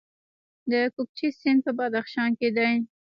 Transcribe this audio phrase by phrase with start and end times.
[0.71, 2.73] د کوکچې سیند په بدخشان کې دی